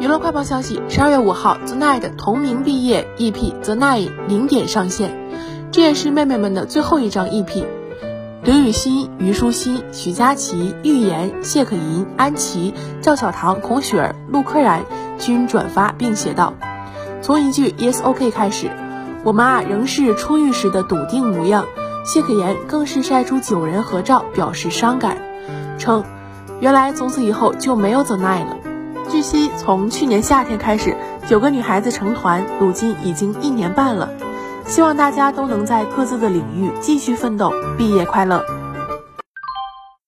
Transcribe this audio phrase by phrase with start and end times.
[0.00, 5.16] 娱乐快报消息：十二月五号，The Night 同名毕业 EP The Night 零点上线，
[5.70, 7.64] 这也是妹妹们的最后一张 EP。
[8.42, 14.82] 刘雨昕、虞书欣、许佳琪、预言、谢可寅、安琪、赵小棠、孔雪儿、陆柯燃
[15.18, 16.54] 均转发并写道
[17.22, 18.70] ：“从一句 Yes OK 开始，
[19.22, 21.66] 我们啊仍是初遇时的笃定模样。”
[22.04, 25.18] 谢可言更是晒出九人合照表示伤感，
[25.78, 26.02] 称
[26.58, 28.56] 原来从此以后就没有 The Night 了。
[29.08, 30.96] 据悉，从去年夏天开始，
[31.26, 34.08] 九个女孩子成团，如今已经一年半了。
[34.64, 38.61] 希望大家都能在各自的领域继续奋斗，毕业快乐。